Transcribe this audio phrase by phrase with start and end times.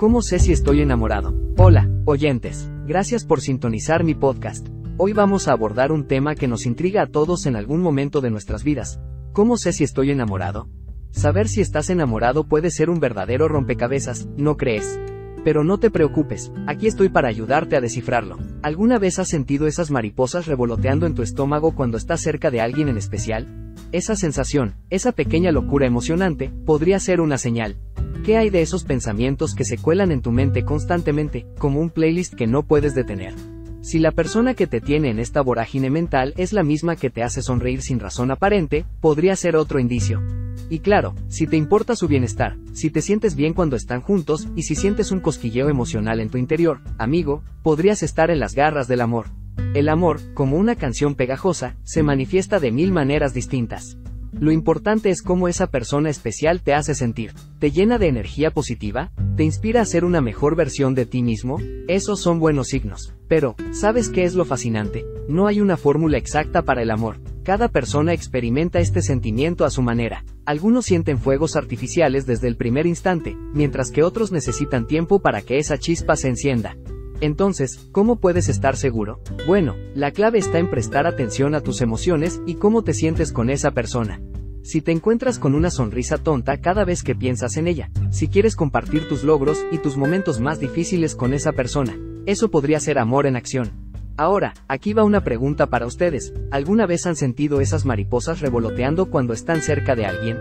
[0.00, 1.34] ¿Cómo sé si estoy enamorado?
[1.56, 2.70] Hola, oyentes.
[2.86, 4.68] Gracias por sintonizar mi podcast.
[4.96, 8.30] Hoy vamos a abordar un tema que nos intriga a todos en algún momento de
[8.30, 9.00] nuestras vidas.
[9.32, 10.68] ¿Cómo sé si estoy enamorado?
[11.10, 15.00] Saber si estás enamorado puede ser un verdadero rompecabezas, ¿no crees?
[15.42, 18.38] Pero no te preocupes, aquí estoy para ayudarte a descifrarlo.
[18.62, 22.88] ¿Alguna vez has sentido esas mariposas revoloteando en tu estómago cuando estás cerca de alguien
[22.88, 23.74] en especial?
[23.90, 27.78] Esa sensación, esa pequeña locura emocionante, podría ser una señal.
[28.24, 32.34] ¿Qué hay de esos pensamientos que se cuelan en tu mente constantemente, como un playlist
[32.34, 33.34] que no puedes detener?
[33.80, 37.22] Si la persona que te tiene en esta vorágine mental es la misma que te
[37.22, 40.20] hace sonreír sin razón aparente, podría ser otro indicio.
[40.68, 44.64] Y claro, si te importa su bienestar, si te sientes bien cuando están juntos y
[44.64, 49.00] si sientes un cosquilleo emocional en tu interior, amigo, podrías estar en las garras del
[49.00, 49.26] amor.
[49.74, 53.96] El amor, como una canción pegajosa, se manifiesta de mil maneras distintas.
[54.40, 57.32] Lo importante es cómo esa persona especial te hace sentir.
[57.58, 59.10] ¿Te llena de energía positiva?
[59.36, 61.58] ¿Te inspira a ser una mejor versión de ti mismo?
[61.88, 63.14] Esos son buenos signos.
[63.26, 65.04] Pero, ¿sabes qué es lo fascinante?
[65.28, 67.20] No hay una fórmula exacta para el amor.
[67.42, 70.24] Cada persona experimenta este sentimiento a su manera.
[70.44, 75.58] Algunos sienten fuegos artificiales desde el primer instante, mientras que otros necesitan tiempo para que
[75.58, 76.76] esa chispa se encienda.
[77.20, 79.20] Entonces, ¿cómo puedes estar seguro?
[79.46, 83.50] Bueno, la clave está en prestar atención a tus emociones y cómo te sientes con
[83.50, 84.20] esa persona.
[84.68, 88.54] Si te encuentras con una sonrisa tonta cada vez que piensas en ella, si quieres
[88.54, 93.24] compartir tus logros y tus momentos más difíciles con esa persona, eso podría ser amor
[93.24, 93.70] en acción.
[94.18, 96.34] Ahora, aquí va una pregunta para ustedes.
[96.50, 100.36] ¿Alguna vez han sentido esas mariposas revoloteando cuando están cerca de alguien?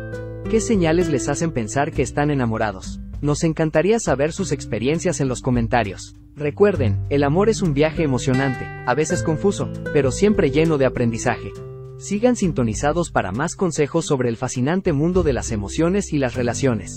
[0.51, 2.99] ¿Qué señales les hacen pensar que están enamorados?
[3.21, 6.17] Nos encantaría saber sus experiencias en los comentarios.
[6.35, 11.53] Recuerden, el amor es un viaje emocionante, a veces confuso, pero siempre lleno de aprendizaje.
[11.99, 16.95] Sigan sintonizados para más consejos sobre el fascinante mundo de las emociones y las relaciones.